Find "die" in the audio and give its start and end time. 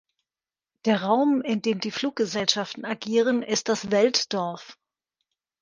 1.79-1.91